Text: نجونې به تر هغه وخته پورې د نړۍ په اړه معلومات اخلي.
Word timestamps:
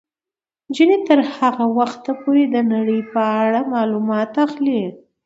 نجونې 0.67 0.95
به 0.99 1.05
تر 1.09 1.19
هغه 1.37 1.65
وخته 1.77 2.11
پورې 2.21 2.43
د 2.47 2.55
نړۍ 2.73 3.01
په 3.13 3.21
اړه 3.43 3.59
معلومات 3.73 4.31
اخلي. 4.45 4.81